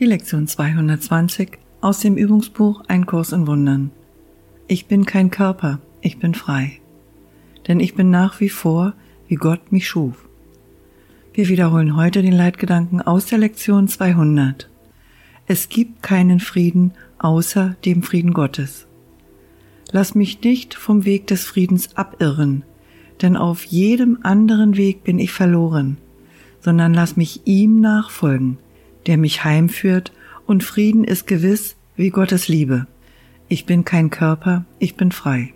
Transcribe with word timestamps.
Die 0.00 0.06
Lektion 0.06 0.46
220 0.46 1.58
aus 1.82 2.00
dem 2.00 2.16
Übungsbuch 2.16 2.84
Ein 2.88 3.04
Kurs 3.04 3.32
in 3.32 3.46
Wundern. 3.46 3.90
Ich 4.66 4.86
bin 4.86 5.04
kein 5.04 5.30
Körper, 5.30 5.78
ich 6.00 6.18
bin 6.18 6.32
frei. 6.32 6.80
Denn 7.68 7.80
ich 7.80 7.94
bin 7.94 8.08
nach 8.08 8.40
wie 8.40 8.48
vor, 8.48 8.94
wie 9.28 9.34
Gott 9.34 9.72
mich 9.72 9.86
schuf. 9.86 10.26
Wir 11.34 11.48
wiederholen 11.48 11.96
heute 11.96 12.22
den 12.22 12.32
Leitgedanken 12.32 13.02
aus 13.02 13.26
der 13.26 13.36
Lektion 13.36 13.88
200. 13.88 14.70
Es 15.46 15.68
gibt 15.68 16.02
keinen 16.02 16.40
Frieden 16.40 16.92
außer 17.18 17.76
dem 17.84 18.02
Frieden 18.02 18.32
Gottes. 18.32 18.86
Lass 19.92 20.14
mich 20.14 20.40
nicht 20.42 20.72
vom 20.72 21.04
Weg 21.04 21.26
des 21.26 21.44
Friedens 21.44 21.94
abirren, 21.94 22.62
denn 23.20 23.36
auf 23.36 23.64
jedem 23.64 24.20
anderen 24.22 24.78
Weg 24.78 25.04
bin 25.04 25.18
ich 25.18 25.30
verloren, 25.30 25.98
sondern 26.62 26.94
lass 26.94 27.18
mich 27.18 27.42
ihm 27.44 27.82
nachfolgen, 27.82 28.56
der 29.10 29.18
mich 29.18 29.42
heimführt, 29.42 30.12
und 30.46 30.62
Frieden 30.62 31.02
ist 31.02 31.26
gewiss 31.26 31.74
wie 31.96 32.10
Gottes 32.10 32.46
Liebe. 32.46 32.86
Ich 33.48 33.66
bin 33.66 33.84
kein 33.84 34.08
Körper, 34.08 34.64
ich 34.78 34.94
bin 34.94 35.10
frei, 35.10 35.52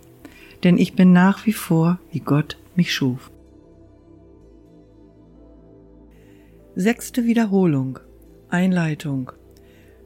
denn 0.65 0.77
ich 0.77 0.95
bin 0.95 1.13
nach 1.13 1.47
wie 1.47 1.53
vor, 1.53 2.01
wie 2.11 2.19
Gott 2.19 2.59
mich 2.75 2.93
schuf. 2.93 3.31
Sechste 6.75 7.27
Wiederholung. 7.27 8.01
Einleitung. 8.49 9.31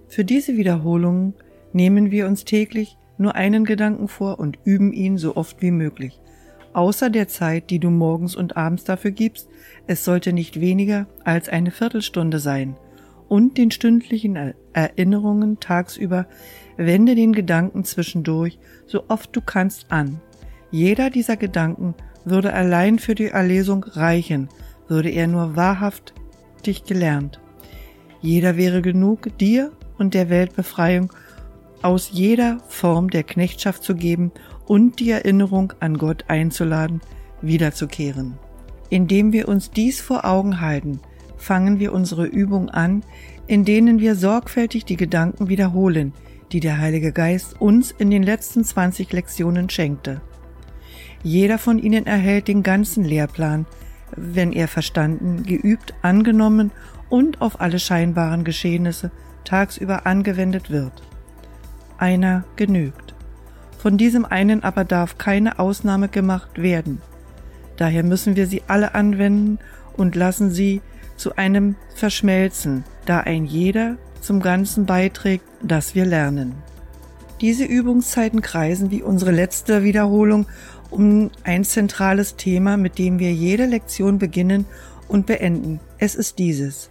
Für 0.08 0.26
diese 0.26 0.58
Wiederholung 0.58 1.32
nehmen 1.72 2.10
wir 2.10 2.26
uns 2.26 2.44
täglich 2.44 2.98
nur 3.16 3.34
einen 3.34 3.64
Gedanken 3.64 4.08
vor 4.08 4.38
und 4.38 4.58
üben 4.64 4.92
ihn 4.92 5.16
so 5.16 5.36
oft 5.36 5.62
wie 5.62 5.70
möglich. 5.70 6.20
Außer 6.74 7.08
der 7.08 7.28
Zeit, 7.28 7.70
die 7.70 7.78
du 7.78 7.88
morgens 7.88 8.36
und 8.36 8.58
abends 8.58 8.84
dafür 8.84 9.10
gibst, 9.10 9.48
es 9.86 10.04
sollte 10.04 10.34
nicht 10.34 10.60
weniger 10.60 11.06
als 11.24 11.48
eine 11.48 11.70
Viertelstunde 11.70 12.40
sein– 12.40 12.76
und 13.28 13.58
den 13.58 13.70
stündlichen 13.70 14.54
Erinnerungen 14.72 15.60
tagsüber, 15.60 16.26
wende 16.76 17.14
den 17.14 17.32
Gedanken 17.32 17.84
zwischendurch 17.84 18.58
so 18.86 19.04
oft 19.08 19.34
du 19.34 19.40
kannst 19.40 19.90
an. 19.90 20.20
Jeder 20.70 21.10
dieser 21.10 21.36
Gedanken 21.36 21.94
würde 22.24 22.52
allein 22.52 22.98
für 22.98 23.14
die 23.14 23.26
Erlesung 23.26 23.84
reichen, 23.84 24.48
würde 24.86 25.10
er 25.10 25.26
nur 25.26 25.56
wahrhaftig 25.56 26.84
gelernt. 26.84 27.40
Jeder 28.20 28.56
wäre 28.56 28.82
genug, 28.82 29.36
dir 29.38 29.72
und 29.98 30.14
der 30.14 30.28
Welt 30.28 30.56
Befreiung 30.56 31.12
aus 31.82 32.10
jeder 32.12 32.58
Form 32.68 33.10
der 33.10 33.22
Knechtschaft 33.22 33.84
zu 33.84 33.94
geben 33.94 34.32
und 34.66 35.00
die 35.00 35.10
Erinnerung 35.10 35.72
an 35.80 35.96
Gott 35.96 36.24
einzuladen, 36.28 37.00
wiederzukehren. 37.40 38.38
Indem 38.90 39.32
wir 39.32 39.48
uns 39.48 39.70
dies 39.70 40.00
vor 40.00 40.24
Augen 40.24 40.60
halten, 40.60 41.00
fangen 41.38 41.78
wir 41.78 41.92
unsere 41.92 42.26
Übung 42.26 42.68
an, 42.68 43.02
in 43.46 43.64
denen 43.64 43.98
wir 43.98 44.14
sorgfältig 44.14 44.84
die 44.84 44.96
Gedanken 44.96 45.48
wiederholen, 45.48 46.12
die 46.52 46.60
der 46.60 46.78
Heilige 46.78 47.12
Geist 47.12 47.60
uns 47.60 47.90
in 47.90 48.10
den 48.10 48.22
letzten 48.22 48.64
20 48.64 49.12
Lektionen 49.12 49.70
schenkte. 49.70 50.20
Jeder 51.22 51.58
von 51.58 51.78
ihnen 51.78 52.06
erhält 52.06 52.48
den 52.48 52.62
ganzen 52.62 53.04
Lehrplan, 53.04 53.66
wenn 54.16 54.52
er 54.52 54.68
verstanden, 54.68 55.42
geübt, 55.44 55.94
angenommen 56.02 56.70
und 57.08 57.40
auf 57.40 57.60
alle 57.60 57.78
scheinbaren 57.78 58.44
Geschehnisse 58.44 59.10
tagsüber 59.44 60.06
angewendet 60.06 60.70
wird. 60.70 60.92
Einer 61.98 62.44
genügt. 62.56 63.14
Von 63.78 63.96
diesem 63.96 64.24
einen 64.24 64.62
aber 64.62 64.84
darf 64.84 65.18
keine 65.18 65.58
Ausnahme 65.58 66.08
gemacht 66.08 66.60
werden. 66.60 67.00
Daher 67.76 68.02
müssen 68.02 68.36
wir 68.36 68.46
sie 68.46 68.62
alle 68.66 68.94
anwenden 68.94 69.58
und 69.96 70.16
lassen 70.16 70.50
sie 70.50 70.80
zu 71.18 71.36
einem 71.36 71.76
Verschmelzen, 71.94 72.84
da 73.04 73.20
ein 73.20 73.44
jeder 73.44 73.98
zum 74.20 74.40
Ganzen 74.40 74.86
beiträgt, 74.86 75.44
das 75.62 75.94
wir 75.94 76.06
lernen. 76.06 76.54
Diese 77.40 77.64
Übungszeiten 77.64 78.42
kreisen 78.42 78.90
wie 78.90 79.02
unsere 79.02 79.30
letzte 79.30 79.84
Wiederholung 79.84 80.46
um 80.90 81.30
ein 81.44 81.64
zentrales 81.64 82.36
Thema, 82.36 82.76
mit 82.76 82.98
dem 82.98 83.18
wir 83.18 83.32
jede 83.32 83.66
Lektion 83.66 84.18
beginnen 84.18 84.64
und 85.06 85.26
beenden. 85.26 85.80
Es 85.98 86.14
ist 86.14 86.38
dieses. 86.38 86.90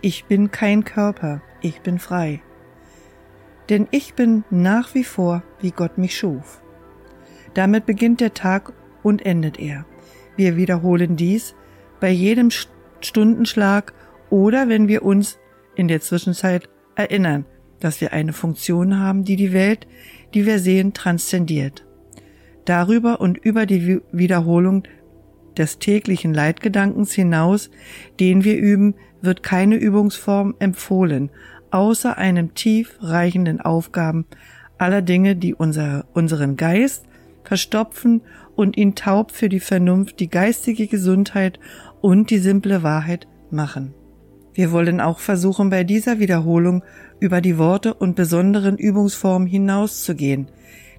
Ich 0.00 0.26
bin 0.26 0.50
kein 0.50 0.84
Körper, 0.84 1.40
ich 1.60 1.80
bin 1.80 1.98
frei. 1.98 2.42
Denn 3.68 3.88
ich 3.90 4.14
bin 4.14 4.44
nach 4.50 4.94
wie 4.94 5.04
vor, 5.04 5.42
wie 5.60 5.70
Gott 5.70 5.98
mich 5.98 6.16
schuf. 6.16 6.60
Damit 7.54 7.86
beginnt 7.86 8.20
der 8.20 8.34
Tag 8.34 8.72
und 9.02 9.24
endet 9.24 9.58
er. 9.58 9.84
Wir 10.36 10.56
wiederholen 10.56 11.16
dies 11.16 11.54
bei 12.00 12.10
jedem 12.10 12.50
Stundenschlag 13.06 13.92
oder 14.30 14.68
wenn 14.68 14.88
wir 14.88 15.02
uns 15.02 15.38
in 15.74 15.88
der 15.88 16.00
Zwischenzeit 16.00 16.68
erinnern, 16.94 17.44
dass 17.80 18.00
wir 18.00 18.12
eine 18.12 18.32
Funktion 18.32 18.98
haben, 18.98 19.24
die 19.24 19.36
die 19.36 19.52
Welt, 19.52 19.86
die 20.34 20.46
wir 20.46 20.58
sehen, 20.58 20.92
transzendiert. 20.94 21.84
Darüber 22.64 23.20
und 23.20 23.38
über 23.38 23.66
die 23.66 24.00
Wiederholung 24.12 24.84
des 25.56 25.78
täglichen 25.78 26.32
Leitgedankens 26.32 27.12
hinaus, 27.12 27.70
den 28.20 28.44
wir 28.44 28.56
üben, 28.56 28.94
wird 29.20 29.42
keine 29.42 29.76
Übungsform 29.76 30.54
empfohlen, 30.58 31.30
außer 31.70 32.18
einem 32.18 32.54
tief 32.54 32.98
reichenden 33.00 33.60
Aufgaben 33.60 34.26
aller 34.78 35.02
Dinge, 35.02 35.36
die 35.36 35.54
unser, 35.54 36.06
unseren 36.12 36.56
Geist 36.56 37.04
verstopfen 37.44 38.22
und 38.54 38.76
ihn 38.76 38.94
taub 38.94 39.32
für 39.32 39.48
die 39.48 39.60
Vernunft, 39.60 40.20
die 40.20 40.28
geistige 40.28 40.86
Gesundheit 40.86 41.58
und 42.02 42.28
die 42.28 42.38
simple 42.38 42.82
Wahrheit 42.82 43.26
machen. 43.50 43.94
Wir 44.52 44.70
wollen 44.70 45.00
auch 45.00 45.18
versuchen, 45.18 45.70
bei 45.70 45.82
dieser 45.84 46.18
Wiederholung 46.18 46.84
über 47.20 47.40
die 47.40 47.56
Worte 47.56 47.94
und 47.94 48.16
besonderen 48.16 48.76
Übungsformen 48.76 49.48
hinauszugehen, 49.48 50.48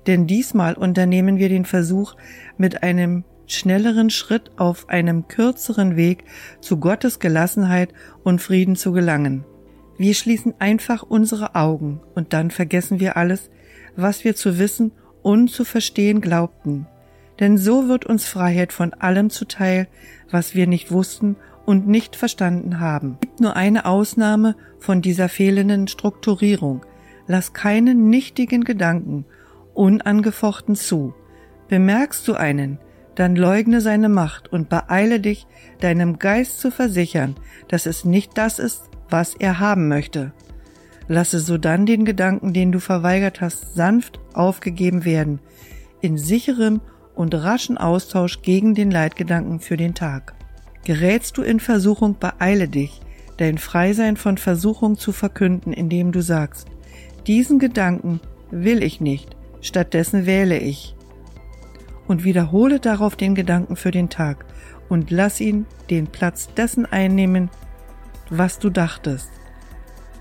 denn 0.07 0.25
diesmal 0.25 0.73
unternehmen 0.73 1.37
wir 1.37 1.49
den 1.49 1.65
Versuch, 1.65 2.15
mit 2.57 2.81
einem 2.81 3.25
schnelleren 3.45 4.09
Schritt 4.09 4.51
auf 4.57 4.89
einem 4.89 5.27
kürzeren 5.27 5.95
Weg 5.95 6.23
zu 6.61 6.77
Gottes 6.77 7.19
Gelassenheit 7.19 7.93
und 8.23 8.41
Frieden 8.41 8.75
zu 8.75 8.91
gelangen. 8.91 9.45
Wir 9.97 10.15
schließen 10.15 10.55
einfach 10.57 11.03
unsere 11.03 11.53
Augen 11.53 12.01
und 12.15 12.33
dann 12.33 12.49
vergessen 12.49 12.99
wir 12.99 13.17
alles, 13.17 13.51
was 13.95 14.23
wir 14.23 14.35
zu 14.35 14.57
wissen 14.57 14.93
und 15.21 15.51
zu 15.51 15.65
verstehen 15.65 16.21
glaubten 16.21 16.87
denn 17.39 17.57
so 17.57 17.87
wird 17.87 18.05
uns 18.05 18.25
Freiheit 18.25 18.73
von 18.73 18.93
allem 18.93 19.29
zuteil, 19.29 19.87
was 20.29 20.55
wir 20.55 20.67
nicht 20.67 20.91
wussten 20.91 21.35
und 21.65 21.87
nicht 21.87 22.15
verstanden 22.15 22.79
haben. 22.79 23.15
Es 23.15 23.21
gibt 23.21 23.39
nur 23.39 23.55
eine 23.55 23.85
Ausnahme 23.85 24.55
von 24.79 25.01
dieser 25.01 25.29
fehlenden 25.29 25.87
Strukturierung. 25.87 26.85
Lass 27.27 27.53
keinen 27.53 28.09
nichtigen 28.09 28.63
Gedanken 28.63 29.25
unangefochten 29.73 30.75
zu. 30.75 31.13
Bemerkst 31.67 32.27
du 32.27 32.35
einen, 32.35 32.77
dann 33.15 33.35
leugne 33.35 33.81
seine 33.81 34.09
Macht 34.09 34.51
und 34.51 34.69
beeile 34.69 35.19
dich, 35.19 35.47
deinem 35.79 36.19
Geist 36.19 36.59
zu 36.59 36.71
versichern, 36.71 37.35
dass 37.67 37.85
es 37.85 38.05
nicht 38.05 38.37
das 38.37 38.59
ist, 38.59 38.83
was 39.09 39.35
er 39.35 39.59
haben 39.59 39.87
möchte. 39.87 40.33
Lasse 41.07 41.39
sodann 41.39 41.85
den 41.85 42.05
Gedanken, 42.05 42.53
den 42.53 42.71
du 42.71 42.79
verweigert 42.79 43.41
hast, 43.41 43.75
sanft 43.75 44.19
aufgegeben 44.33 45.05
werden, 45.05 45.39
in 46.01 46.17
sicherem 46.17 46.81
und 47.15 47.33
raschen 47.35 47.77
Austausch 47.77 48.41
gegen 48.41 48.75
den 48.75 48.91
Leitgedanken 48.91 49.59
für 49.59 49.77
den 49.77 49.93
Tag. 49.93 50.33
Gerätst 50.85 51.37
du 51.37 51.41
in 51.41 51.59
Versuchung, 51.59 52.17
beeile 52.19 52.67
dich, 52.67 53.01
dein 53.37 53.57
Freisein 53.57 54.17
von 54.17 54.37
Versuchung 54.37 54.97
zu 54.97 55.11
verkünden, 55.11 55.73
indem 55.73 56.11
du 56.11 56.21
sagst, 56.21 56.67
diesen 57.27 57.59
Gedanken 57.59 58.19
will 58.51 58.83
ich 58.83 58.99
nicht, 58.99 59.35
stattdessen 59.61 60.25
wähle 60.25 60.57
ich. 60.57 60.95
Und 62.07 62.23
wiederhole 62.23 62.79
darauf 62.79 63.15
den 63.15 63.33
Gedanken 63.33 63.75
für 63.75 63.91
den 63.91 64.09
Tag 64.09 64.45
und 64.89 65.09
lass 65.09 65.39
ihn 65.39 65.65
den 65.89 66.07
Platz 66.07 66.49
dessen 66.53 66.85
einnehmen, 66.85 67.49
was 68.29 68.59
du 68.59 68.69
dachtest. 68.69 69.29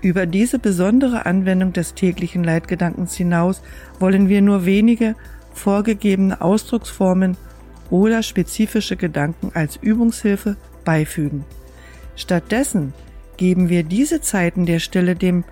Über 0.01 0.25
diese 0.25 0.59
besondere 0.59 1.25
Anwendung 1.25 1.73
des 1.73 1.93
täglichen 1.93 2.43
Leitgedankens 2.43 3.15
hinaus 3.15 3.61
wollen 3.99 4.27
wir 4.27 4.41
nur 4.41 4.65
wenige 4.65 5.15
vorgegebene 5.53 6.41
Ausdrucksformen 6.41 7.37
oder 7.89 8.23
spezifische 8.23 8.95
Gedanken 8.95 9.51
als 9.53 9.77
Übungshilfe 9.77 10.57
beifügen. 10.83 11.45
Stattdessen 12.15 12.93
geben 13.37 13.69
wir 13.69 13.83
diese 13.83 14.21
Zeiten 14.21 14.65
der 14.65 14.79
Stille 14.79 15.15
dem 15.15 15.43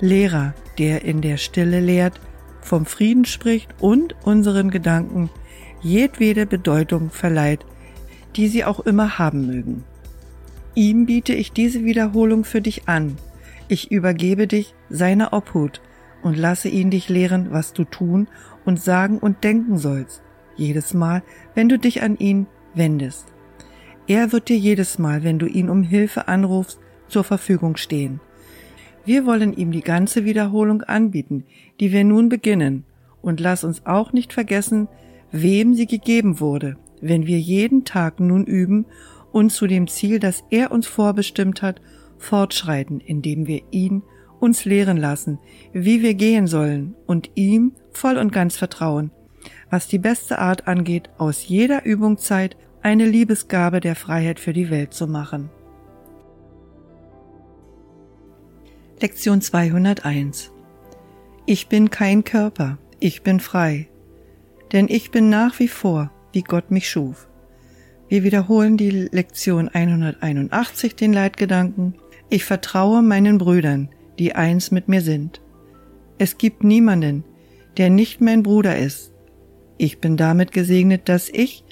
Lehrer, 0.00 0.54
der 0.78 1.04
in 1.04 1.20
der 1.20 1.36
Stille 1.36 1.80
lehrt, 1.80 2.20
vom 2.60 2.84
Frieden 2.84 3.24
spricht 3.24 3.74
und 3.80 4.16
unseren 4.24 4.70
Gedanken 4.70 5.30
jedwede 5.80 6.46
Bedeutung 6.46 7.10
verleiht, 7.10 7.64
die 8.34 8.48
sie 8.48 8.64
auch 8.64 8.80
immer 8.80 9.18
haben 9.18 9.46
mögen. 9.46 9.84
Ihm 10.74 11.06
biete 11.06 11.32
ich 11.32 11.52
diese 11.52 11.84
Wiederholung 11.84 12.44
für 12.44 12.60
dich 12.60 12.88
an. 12.88 13.16
Ich 13.68 13.90
übergebe 13.90 14.46
dich 14.46 14.74
seiner 14.90 15.32
Obhut 15.32 15.80
und 16.22 16.36
lasse 16.36 16.68
ihn 16.68 16.90
dich 16.90 17.08
lehren, 17.08 17.48
was 17.50 17.72
du 17.72 17.84
tun 17.84 18.28
und 18.66 18.80
sagen 18.80 19.18
und 19.18 19.42
denken 19.44 19.78
sollst, 19.78 20.22
jedes 20.56 20.92
Mal, 20.92 21.22
wenn 21.54 21.68
du 21.68 21.78
dich 21.78 22.02
an 22.02 22.18
ihn 22.18 22.46
wendest. 22.74 23.32
Er 24.06 24.32
wird 24.32 24.48
dir 24.48 24.58
jedes 24.58 24.98
Mal, 24.98 25.24
wenn 25.24 25.38
du 25.38 25.46
ihn 25.46 25.70
um 25.70 25.82
Hilfe 25.82 26.28
anrufst, 26.28 26.78
zur 27.08 27.24
Verfügung 27.24 27.76
stehen. 27.76 28.20
Wir 29.04 29.24
wollen 29.24 29.52
ihm 29.52 29.70
die 29.70 29.82
ganze 29.82 30.24
Wiederholung 30.24 30.82
anbieten, 30.82 31.44
die 31.80 31.92
wir 31.92 32.04
nun 32.04 32.28
beginnen, 32.28 32.84
und 33.22 33.40
lass 33.40 33.64
uns 33.64 33.86
auch 33.86 34.12
nicht 34.12 34.32
vergessen, 34.32 34.88
wem 35.32 35.74
sie 35.74 35.86
gegeben 35.86 36.40
wurde, 36.40 36.76
wenn 37.00 37.26
wir 37.26 37.38
jeden 37.38 37.84
Tag 37.84 38.20
nun 38.20 38.44
üben 38.44 38.86
und 39.32 39.50
zu 39.50 39.66
dem 39.66 39.86
Ziel, 39.86 40.18
das 40.18 40.44
er 40.50 40.70
uns 40.72 40.86
vorbestimmt 40.86 41.62
hat, 41.62 41.80
fortschreiten, 42.18 43.00
indem 43.00 43.46
wir 43.46 43.62
ihn 43.70 44.02
uns 44.40 44.64
lehren 44.64 44.96
lassen, 44.96 45.38
wie 45.72 46.02
wir 46.02 46.14
gehen 46.14 46.46
sollen 46.46 46.94
und 47.06 47.30
ihm 47.34 47.72
voll 47.92 48.18
und 48.18 48.32
ganz 48.32 48.56
vertrauen, 48.56 49.10
was 49.70 49.88
die 49.88 49.98
beste 49.98 50.38
Art 50.38 50.68
angeht, 50.68 51.10
aus 51.18 51.46
jeder 51.46 51.84
Übungszeit 51.84 52.56
eine 52.82 53.06
Liebesgabe 53.06 53.80
der 53.80 53.96
Freiheit 53.96 54.38
für 54.38 54.52
die 54.52 54.70
Welt 54.70 54.94
zu 54.94 55.06
machen. 55.06 55.50
Lektion 59.00 59.40
201 59.40 60.52
Ich 61.44 61.68
bin 61.68 61.90
kein 61.90 62.24
Körper, 62.24 62.78
ich 62.98 63.22
bin 63.22 63.40
frei, 63.40 63.88
denn 64.72 64.86
ich 64.88 65.10
bin 65.10 65.28
nach 65.28 65.58
wie 65.58 65.68
vor, 65.68 66.10
wie 66.32 66.42
Gott 66.42 66.70
mich 66.70 66.88
schuf. 66.88 67.28
Wir 68.08 68.22
wiederholen 68.22 68.76
die 68.76 68.90
Lektion 68.90 69.68
181, 69.68 70.94
den 70.94 71.12
Leitgedanken. 71.12 71.94
Ich 72.28 72.44
vertraue 72.44 73.02
meinen 73.02 73.38
Brüdern, 73.38 73.88
die 74.18 74.34
eins 74.34 74.70
mit 74.70 74.88
mir 74.88 75.00
sind. 75.00 75.40
Es 76.18 76.38
gibt 76.38 76.64
niemanden, 76.64 77.24
der 77.76 77.90
nicht 77.90 78.20
mein 78.20 78.42
Bruder 78.42 78.78
ist. 78.78 79.12
Ich 79.78 80.00
bin 80.00 80.16
damit 80.16 80.52
gesegnet, 80.52 81.08
dass 81.08 81.28
ich 81.28 81.64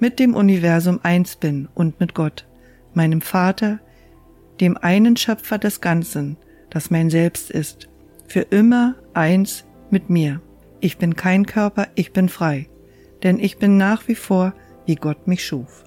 mit 0.00 0.18
dem 0.18 0.34
Universum 0.34 0.98
eins 1.02 1.36
bin 1.36 1.68
und 1.74 2.00
mit 2.00 2.14
Gott, 2.14 2.46
meinem 2.94 3.20
Vater, 3.20 3.78
dem 4.60 4.76
einen 4.76 5.16
Schöpfer 5.16 5.58
des 5.58 5.80
Ganzen, 5.80 6.36
das 6.70 6.90
mein 6.90 7.10
Selbst 7.10 7.50
ist, 7.50 7.88
für 8.26 8.40
immer 8.40 8.96
eins 9.14 9.64
mit 9.90 10.10
mir. 10.10 10.40
Ich 10.80 10.98
bin 10.98 11.14
kein 11.14 11.46
Körper, 11.46 11.86
ich 11.94 12.12
bin 12.12 12.28
frei, 12.28 12.68
denn 13.22 13.38
ich 13.38 13.58
bin 13.58 13.76
nach 13.76 14.08
wie 14.08 14.16
vor, 14.16 14.54
wie 14.86 14.96
Gott 14.96 15.28
mich 15.28 15.46
schuf. 15.46 15.84